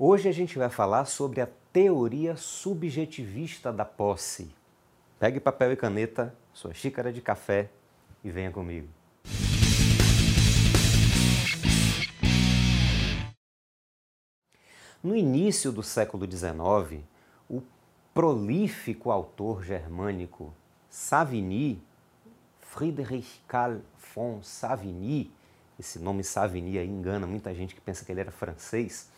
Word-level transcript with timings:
Hoje 0.00 0.28
a 0.28 0.32
gente 0.32 0.56
vai 0.56 0.70
falar 0.70 1.06
sobre 1.06 1.40
a 1.40 1.48
teoria 1.72 2.36
subjetivista 2.36 3.72
da 3.72 3.84
posse. 3.84 4.48
Pegue 5.18 5.40
papel 5.40 5.72
e 5.72 5.76
caneta, 5.76 6.32
sua 6.54 6.72
xícara 6.72 7.12
de 7.12 7.20
café 7.20 7.68
e 8.22 8.30
venha 8.30 8.52
comigo. 8.52 8.86
No 15.02 15.16
início 15.16 15.72
do 15.72 15.82
século 15.82 16.30
XIX, 16.30 17.02
o 17.50 17.60
prolífico 18.14 19.10
autor 19.10 19.64
germânico 19.64 20.54
Savigny, 20.88 21.82
Friedrich 22.60 23.40
Karl 23.48 23.80
von 24.14 24.44
Savigny, 24.44 25.28
esse 25.76 25.98
nome 25.98 26.22
Savigny 26.22 26.78
engana 26.78 27.26
muita 27.26 27.52
gente 27.52 27.74
que 27.74 27.80
pensa 27.80 28.04
que 28.04 28.12
ele 28.12 28.20
era 28.20 28.30
francês, 28.30 29.10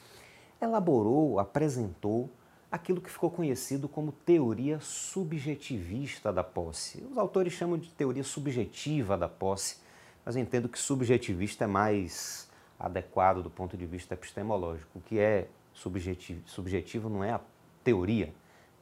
elaborou, 0.60 1.38
apresentou 1.38 2.30
aquilo 2.70 3.00
que 3.00 3.10
ficou 3.10 3.30
conhecido 3.30 3.88
como 3.88 4.12
teoria 4.12 4.78
subjetivista 4.80 6.32
da 6.32 6.44
posse. 6.44 7.04
Os 7.10 7.18
autores 7.18 7.52
chamam 7.52 7.76
de 7.76 7.90
teoria 7.90 8.22
subjetiva 8.22 9.16
da 9.16 9.28
posse, 9.28 9.78
mas 10.24 10.36
eu 10.36 10.42
entendo 10.42 10.68
que 10.68 10.78
subjetivista 10.78 11.64
é 11.64 11.66
mais 11.66 12.48
adequado 12.78 13.42
do 13.42 13.50
ponto 13.50 13.76
de 13.76 13.86
vista 13.86 14.14
epistemológico. 14.14 14.98
O 14.98 15.02
que 15.02 15.18
é 15.18 15.48
subjetivo, 15.74 16.42
subjetivo 16.46 17.08
não 17.08 17.24
é 17.24 17.32
a 17.32 17.40
teoria, 17.82 18.32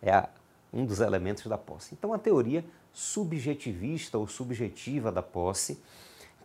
é 0.03 0.13
a, 0.13 0.29
um 0.73 0.85
dos 0.85 1.01
elementos 1.01 1.47
da 1.47 1.57
posse. 1.57 1.95
Então, 1.95 2.13
a 2.13 2.19
teoria 2.19 2.65
subjetivista 2.93 4.19
ou 4.19 4.27
subjetiva 4.27 5.11
da 5.11 5.23
posse 5.23 5.81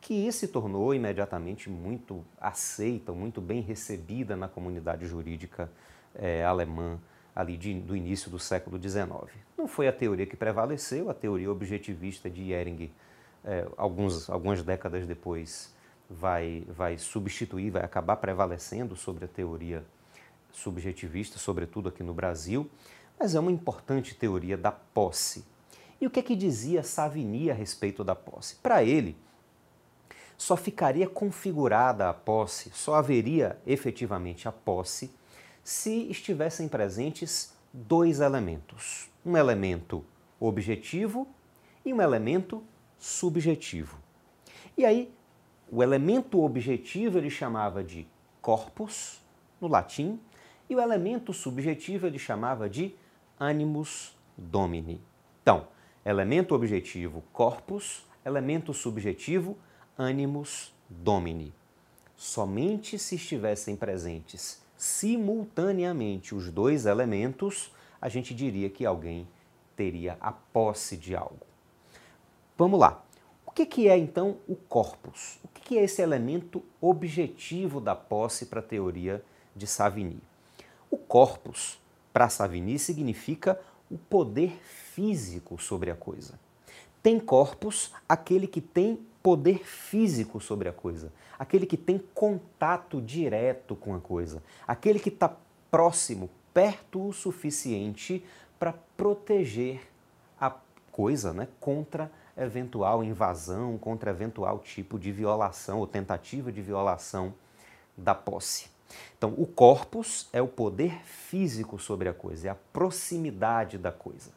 que 0.03 0.29
se 0.33 0.49
tornou 0.49 0.93
imediatamente 0.93 1.69
muito 1.69 2.25
aceita, 2.37 3.13
muito 3.13 3.39
bem 3.39 3.61
recebida 3.61 4.35
na 4.35 4.49
comunidade 4.49 5.07
jurídica 5.07 5.71
é, 6.13 6.43
alemã 6.43 6.99
ali 7.33 7.55
de, 7.55 7.73
do 7.79 7.95
início 7.95 8.29
do 8.29 8.37
século 8.37 8.77
XIX. 8.77 9.31
Não 9.57 9.65
foi 9.65 9.87
a 9.87 9.93
teoria 9.93 10.25
que 10.25 10.35
prevaleceu, 10.35 11.09
a 11.09 11.13
teoria 11.13 11.49
objetivista 11.49 12.29
de 12.29 12.51
Ehring, 12.51 12.91
é, 13.45 13.65
alguns, 13.77 14.29
algumas 14.29 14.61
décadas 14.61 15.07
depois, 15.07 15.73
vai, 16.09 16.65
vai 16.67 16.97
substituir, 16.97 17.71
vai 17.71 17.83
acabar 17.85 18.17
prevalecendo 18.17 18.97
sobre 18.97 19.23
a 19.23 19.27
teoria 19.29 19.85
subjetivista, 20.51 21.39
sobretudo 21.39 21.87
aqui 21.87 22.03
no 22.03 22.13
Brasil, 22.13 22.69
mas 23.17 23.35
é 23.35 23.39
uma 23.39 23.51
importante 23.51 24.13
teoria 24.13 24.57
da 24.57 24.71
posse. 24.71 25.45
E 26.01 26.05
o 26.05 26.09
que 26.09 26.19
é 26.19 26.23
que 26.23 26.35
dizia 26.35 26.83
Savigny 26.83 27.49
a 27.49 27.53
respeito 27.53 28.03
da 28.03 28.13
posse? 28.13 28.57
Para 28.57 28.83
ele, 28.83 29.15
só 30.37 30.55
ficaria 30.55 31.07
configurada 31.07 32.09
a 32.09 32.13
posse, 32.13 32.71
só 32.73 32.95
haveria 32.95 33.57
efetivamente 33.65 34.47
a 34.47 34.51
posse, 34.51 35.11
se 35.63 36.09
estivessem 36.09 36.67
presentes 36.67 37.53
dois 37.71 38.19
elementos: 38.19 39.09
um 39.25 39.37
elemento 39.37 40.03
objetivo 40.39 41.27
e 41.85 41.93
um 41.93 42.01
elemento 42.01 42.63
subjetivo. 42.97 43.97
E 44.77 44.85
aí, 44.85 45.13
o 45.71 45.81
elemento 45.81 46.41
objetivo 46.43 47.17
ele 47.17 47.29
chamava 47.29 47.83
de 47.83 48.07
corpus, 48.41 49.21
no 49.59 49.67
latim, 49.67 50.19
e 50.69 50.75
o 50.75 50.81
elemento 50.81 51.33
subjetivo 51.33 52.07
ele 52.07 52.19
chamava 52.19 52.69
de 52.69 52.95
animus 53.39 54.15
domini. 54.37 55.01
Então, 55.41 55.67
elemento 56.05 56.55
objetivo, 56.55 57.23
corpus, 57.31 58.05
elemento 58.25 58.73
subjetivo, 58.73 59.57
animus 59.97 60.73
domini. 60.89 61.53
Somente 62.15 62.97
se 62.97 63.15
estivessem 63.15 63.75
presentes 63.75 64.61
simultaneamente 64.75 66.35
os 66.35 66.49
dois 66.49 66.85
elementos, 66.85 67.71
a 68.01 68.09
gente 68.09 68.33
diria 68.33 68.69
que 68.69 68.85
alguém 68.85 69.27
teria 69.75 70.17
a 70.19 70.31
posse 70.31 70.97
de 70.97 71.15
algo. 71.15 71.45
Vamos 72.57 72.79
lá. 72.79 73.03
O 73.45 73.51
que 73.51 73.87
é 73.87 73.97
então 73.97 74.37
o 74.47 74.55
corpus? 74.55 75.39
O 75.43 75.47
que 75.47 75.77
é 75.77 75.83
esse 75.83 76.01
elemento 76.01 76.63
objetivo 76.81 77.79
da 77.79 77.95
posse 77.95 78.47
para 78.47 78.59
a 78.59 78.63
teoria 78.63 79.23
de 79.55 79.67
Savigny? 79.67 80.19
O 80.89 80.97
corpus, 80.97 81.79
para 82.11 82.29
Savigny, 82.29 82.79
significa 82.79 83.59
o 83.89 83.97
poder 83.97 84.59
físico 84.63 85.61
sobre 85.61 85.91
a 85.91 85.95
coisa. 85.95 86.39
Tem 87.01 87.19
corpus 87.19 87.93
aquele 88.09 88.47
que 88.47 88.59
tem 88.59 88.99
poder 89.23 89.65
físico 89.65 90.41
sobre 90.41 90.67
a 90.67 90.73
coisa, 90.73 91.11
aquele 91.39 91.65
que 91.65 91.77
tem 91.77 91.97
contato 92.13 93.01
direto 93.01 93.73
com 93.73 93.95
a 93.95 93.99
coisa, 93.99 94.43
aquele 94.67 94.99
que 94.99 95.07
está 95.07 95.33
próximo, 95.71 96.29
perto 96.53 97.07
o 97.07 97.13
suficiente 97.13 98.23
para 98.59 98.73
proteger 98.97 99.81
a 100.39 100.53
coisa 100.91 101.33
né, 101.33 101.47
contra 101.59 102.11
eventual 102.37 103.03
invasão, 103.03 103.77
contra 103.77 104.11
eventual 104.11 104.59
tipo 104.59 104.99
de 104.99 105.11
violação 105.11 105.79
ou 105.79 105.87
tentativa 105.87 106.51
de 106.51 106.61
violação 106.61 107.33
da 107.97 108.13
posse. 108.13 108.69
Então, 109.17 109.33
o 109.37 109.47
corpus 109.47 110.27
é 110.33 110.41
o 110.41 110.47
poder 110.47 111.03
físico 111.05 111.79
sobre 111.79 112.09
a 112.09 112.13
coisa, 112.13 112.49
é 112.49 112.51
a 112.51 112.57
proximidade 112.73 113.77
da 113.77 113.91
coisa. 113.91 114.31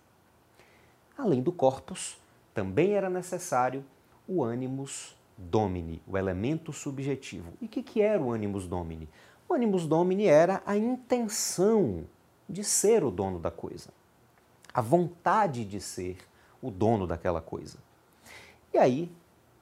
Além 1.19 1.43
do 1.43 1.53
corpus, 1.53 2.19
também 2.55 2.93
era 2.93 3.11
necessário 3.11 3.85
o 4.29 4.45
animus 4.45 5.17
domini, 5.37 6.03
o 6.07 6.17
elemento 6.17 6.73
subjetivo. 6.73 7.53
E 7.61 7.67
o 7.67 7.69
que, 7.69 7.83
que 7.83 8.01
era 8.01 8.23
o 8.23 8.33
animus 8.33 8.67
domini? 8.67 9.09
O 9.49 9.55
animus 9.55 9.87
domini 9.87 10.27
era 10.27 10.63
a 10.67 10.77
intenção 10.77 12.05
de 12.49 12.65
ser 12.65 13.05
o 13.05 13.11
dono 13.11 13.39
da 13.39 13.51
coisa, 13.51 13.91
a 14.73 14.81
vontade 14.81 15.65
de 15.65 15.81
ser 15.81 16.19
o 16.61 16.71
dono 16.71 17.07
daquela 17.07 17.41
coisa. 17.41 17.79
E 18.73 18.79
aí 18.79 19.11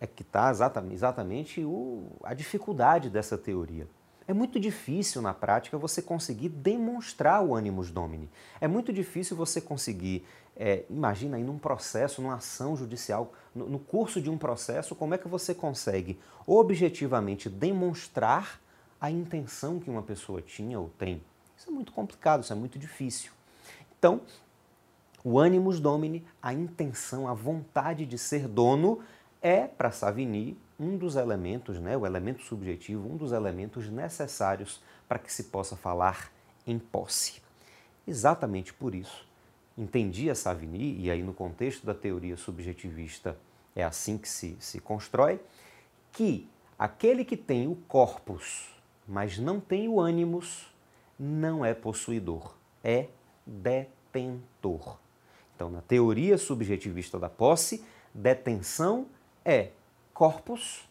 é 0.00 0.06
que 0.06 0.22
está 0.22 0.50
exatamente, 0.50 0.94
exatamente 0.94 1.64
o, 1.64 2.06
a 2.22 2.34
dificuldade 2.34 3.10
dessa 3.10 3.36
teoria. 3.36 3.86
É 4.26 4.32
muito 4.32 4.58
difícil 4.58 5.20
na 5.20 5.34
prática 5.34 5.76
você 5.76 6.00
conseguir 6.00 6.48
demonstrar 6.48 7.44
o 7.44 7.54
animus 7.54 7.90
domini. 7.90 8.28
É 8.60 8.66
muito 8.66 8.92
difícil 8.92 9.36
você 9.36 9.60
conseguir, 9.60 10.26
é, 10.56 10.84
imagina 10.88 11.36
aí 11.36 11.44
num 11.44 11.58
processo, 11.58 12.22
numa 12.22 12.36
ação 12.36 12.74
judicial, 12.74 13.32
no, 13.54 13.68
no 13.68 13.78
curso 13.78 14.22
de 14.22 14.30
um 14.30 14.38
processo, 14.38 14.94
como 14.94 15.14
é 15.14 15.18
que 15.18 15.28
você 15.28 15.54
consegue 15.54 16.18
objetivamente 16.46 17.50
demonstrar 17.50 18.60
a 18.98 19.10
intenção 19.10 19.78
que 19.78 19.90
uma 19.90 20.02
pessoa 20.02 20.40
tinha 20.40 20.80
ou 20.80 20.88
tem. 20.98 21.22
Isso 21.56 21.68
é 21.68 21.72
muito 21.72 21.92
complicado, 21.92 22.42
isso 22.42 22.52
é 22.52 22.56
muito 22.56 22.78
difícil. 22.78 23.32
Então, 23.98 24.22
o 25.22 25.38
animus 25.38 25.80
domini, 25.80 26.24
a 26.42 26.52
intenção, 26.54 27.28
a 27.28 27.34
vontade 27.34 28.06
de 28.06 28.16
ser 28.16 28.48
dono, 28.48 29.00
é, 29.42 29.66
para 29.66 29.90
Savigny, 29.90 30.56
um 30.78 30.96
dos 30.96 31.16
elementos, 31.16 31.78
né, 31.78 31.96
o 31.96 32.06
elemento 32.06 32.42
subjetivo, 32.42 33.08
um 33.08 33.16
dos 33.16 33.32
elementos 33.32 33.88
necessários 33.88 34.82
para 35.08 35.18
que 35.18 35.32
se 35.32 35.44
possa 35.44 35.76
falar 35.76 36.32
em 36.66 36.78
posse. 36.78 37.42
Exatamente 38.06 38.72
por 38.74 38.94
isso, 38.94 39.26
entendia 39.76 40.34
Savigny, 40.34 41.00
e 41.00 41.10
aí 41.10 41.22
no 41.22 41.32
contexto 41.32 41.86
da 41.86 41.94
teoria 41.94 42.36
subjetivista 42.36 43.38
é 43.74 43.82
assim 43.82 44.18
que 44.18 44.28
se, 44.28 44.56
se 44.60 44.80
constrói, 44.80 45.40
que 46.12 46.48
aquele 46.78 47.24
que 47.24 47.36
tem 47.36 47.66
o 47.66 47.76
corpus, 47.88 48.70
mas 49.06 49.38
não 49.38 49.60
tem 49.60 49.88
o 49.88 50.00
ânimos, 50.00 50.72
não 51.18 51.64
é 51.64 51.74
possuidor, 51.74 52.54
é 52.82 53.08
detentor. 53.46 54.98
Então, 55.54 55.70
na 55.70 55.80
teoria 55.80 56.36
subjetivista 56.36 57.18
da 57.18 57.28
posse, 57.28 57.84
detenção 58.12 59.06
é 59.44 59.70
corpus 60.14 60.88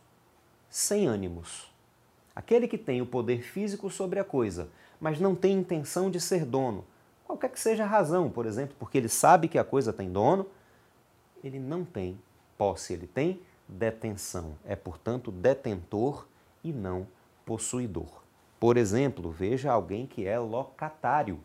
sem 0.69 1.07
ânimos. 1.07 1.73
Aquele 2.35 2.67
que 2.67 2.77
tem 2.77 3.01
o 3.01 3.05
poder 3.05 3.41
físico 3.41 3.89
sobre 3.89 4.19
a 4.19 4.23
coisa, 4.23 4.67
mas 4.99 5.19
não 5.19 5.33
tem 5.33 5.53
intenção 5.53 6.11
de 6.11 6.19
ser 6.19 6.45
dono, 6.45 6.85
qualquer 7.25 7.49
que 7.49 7.59
seja 7.59 7.83
a 7.83 7.87
razão, 7.87 8.29
por 8.29 8.45
exemplo, 8.45 8.75
porque 8.77 8.97
ele 8.97 9.09
sabe 9.09 9.47
que 9.47 9.57
a 9.57 9.63
coisa 9.63 9.93
tem 9.93 10.11
dono, 10.11 10.45
ele 11.43 11.59
não 11.59 11.83
tem 11.83 12.19
posse, 12.57 12.93
ele 12.93 13.07
tem 13.07 13.41
detenção. 13.67 14.55
É, 14.65 14.75
portanto, 14.75 15.31
detentor 15.31 16.27
e 16.63 16.71
não 16.71 17.07
possuidor. 17.45 18.23
Por 18.59 18.77
exemplo, 18.77 19.31
veja 19.31 19.71
alguém 19.71 20.05
que 20.05 20.25
é 20.27 20.37
locatário. 20.37 21.39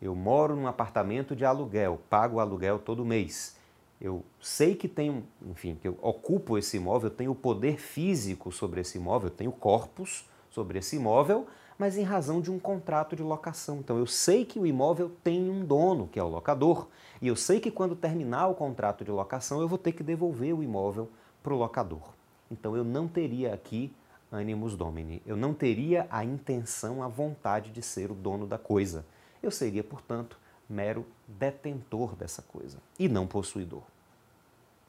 Eu 0.00 0.14
moro 0.14 0.54
num 0.54 0.66
apartamento 0.66 1.34
de 1.34 1.44
aluguel, 1.44 2.00
pago 2.10 2.40
aluguel 2.40 2.78
todo 2.78 3.04
mês 3.04 3.56
eu 4.00 4.24
sei 4.40 4.74
que 4.74 4.88
tenho, 4.88 5.26
enfim, 5.50 5.76
que 5.80 5.88
eu 5.88 5.98
ocupo 6.02 6.58
esse 6.58 6.76
imóvel, 6.76 7.08
eu 7.08 7.14
tenho 7.14 7.34
poder 7.34 7.78
físico 7.78 8.52
sobre 8.52 8.80
esse 8.80 8.98
imóvel, 8.98 9.28
eu 9.28 9.34
tenho 9.34 9.52
corpus 9.52 10.28
sobre 10.50 10.78
esse 10.78 10.96
imóvel, 10.96 11.46
mas 11.78 11.96
em 11.96 12.02
razão 12.02 12.40
de 12.40 12.50
um 12.50 12.58
contrato 12.58 13.16
de 13.16 13.22
locação. 13.22 13.78
Então 13.78 13.98
eu 13.98 14.06
sei 14.06 14.44
que 14.44 14.58
o 14.58 14.66
imóvel 14.66 15.10
tem 15.22 15.50
um 15.50 15.64
dono, 15.64 16.08
que 16.08 16.18
é 16.18 16.22
o 16.22 16.28
locador, 16.28 16.88
e 17.20 17.28
eu 17.28 17.36
sei 17.36 17.60
que 17.60 17.70
quando 17.70 17.96
terminar 17.96 18.48
o 18.48 18.54
contrato 18.54 19.04
de 19.04 19.10
locação 19.10 19.60
eu 19.60 19.68
vou 19.68 19.78
ter 19.78 19.92
que 19.92 20.02
devolver 20.02 20.54
o 20.54 20.62
imóvel 20.62 21.08
para 21.42 21.54
o 21.54 21.56
locador. 21.56 22.14
Então 22.50 22.76
eu 22.76 22.84
não 22.84 23.08
teria 23.08 23.54
aqui 23.54 23.92
animus 24.30 24.76
domini. 24.76 25.22
Eu 25.26 25.36
não 25.36 25.54
teria 25.54 26.06
a 26.10 26.24
intenção, 26.24 27.02
a 27.02 27.08
vontade 27.08 27.70
de 27.70 27.82
ser 27.82 28.10
o 28.10 28.14
dono 28.14 28.46
da 28.46 28.58
coisa. 28.58 29.04
Eu 29.42 29.50
seria, 29.50 29.84
portanto, 29.84 30.38
mero 30.68 31.06
detentor 31.26 32.14
dessa 32.14 32.42
coisa 32.42 32.78
e 32.98 33.08
não 33.08 33.26
possuidor. 33.26 33.82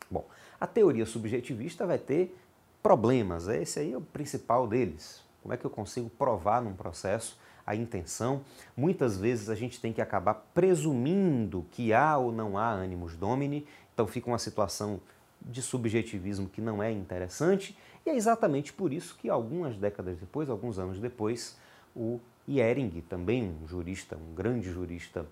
Bom, 0.10 0.26
a 0.60 0.66
teoria 0.66 1.06
subjetivista 1.06 1.86
vai 1.86 1.98
ter 1.98 2.36
problemas, 2.82 3.48
esse 3.48 3.80
aí 3.80 3.94
é 3.94 3.98
o 3.98 4.02
principal 4.02 4.68
deles. 4.68 5.22
Como 5.42 5.54
é 5.54 5.58
que 5.58 5.66
eu 5.66 5.70
consigo 5.70 6.10
provar 6.10 6.62
num 6.62 6.74
processo 6.74 7.38
a 7.66 7.76
intenção? 7.76 8.42
Muitas 8.76 9.18
vezes 9.18 9.50
a 9.50 9.56
gente 9.56 9.80
tem 9.80 9.92
que 9.94 10.02
acabar 10.02 10.34
presumindo 10.54 11.66
que 11.72 11.94
há 11.94 12.18
ou 12.18 12.32
não 12.32 12.58
há 12.58 12.70
ânimos 12.70 13.16
domini, 13.16 13.68
então 13.94 14.08
fica 14.08 14.30
uma 14.30 14.40
situação 14.40 15.00
de 15.42 15.62
subjetivismo 15.62 16.50
que 16.50 16.62
não 16.62 16.82
é 16.82 16.92
interessante, 16.92 17.78
e 18.06 18.10
é 18.10 18.16
exatamente 18.16 18.74
por 18.74 18.92
isso 18.92 19.16
que 19.18 19.30
algumas 19.30 19.78
décadas 19.78 20.18
depois, 20.18 20.50
alguns 20.50 20.80
anos 20.80 21.00
depois, 21.00 21.58
o 21.96 22.20
Jering, 22.48 23.04
também 23.10 23.44
um 23.44 23.68
jurista, 23.68 24.16
um 24.16 24.34
grande 24.34 24.72
jurista 24.72 25.26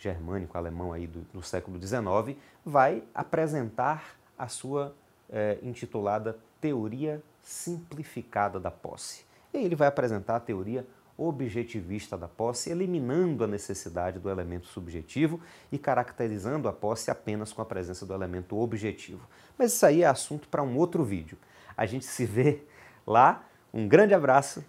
germânico 0.00 0.56
alemão 0.56 0.92
aí 0.92 1.06
do, 1.06 1.20
do 1.32 1.42
século 1.42 1.80
XIX, 1.80 2.36
vai 2.64 3.04
apresentar 3.14 4.16
a 4.36 4.48
sua 4.48 4.94
é, 5.28 5.58
intitulada 5.62 6.38
Teoria 6.60 7.22
Simplificada 7.42 8.58
da 8.58 8.70
Posse. 8.70 9.24
E 9.52 9.58
ele 9.58 9.76
vai 9.76 9.88
apresentar 9.88 10.36
a 10.36 10.40
teoria 10.40 10.86
objetivista 11.18 12.16
da 12.16 12.26
posse, 12.26 12.70
eliminando 12.70 13.44
a 13.44 13.46
necessidade 13.46 14.18
do 14.18 14.30
elemento 14.30 14.68
subjetivo 14.68 15.38
e 15.70 15.76
caracterizando 15.76 16.66
a 16.66 16.72
posse 16.72 17.10
apenas 17.10 17.52
com 17.52 17.60
a 17.60 17.64
presença 17.64 18.06
do 18.06 18.14
elemento 18.14 18.58
objetivo. 18.58 19.28
Mas 19.58 19.74
isso 19.74 19.84
aí 19.84 20.02
é 20.02 20.06
assunto 20.06 20.48
para 20.48 20.62
um 20.62 20.78
outro 20.78 21.04
vídeo. 21.04 21.36
A 21.76 21.84
gente 21.84 22.06
se 22.06 22.24
vê 22.24 22.62
lá. 23.06 23.44
Um 23.72 23.86
grande 23.86 24.14
abraço 24.14 24.64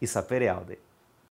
e 0.00 0.06
sapere 0.06 0.48
aude. 0.48 0.78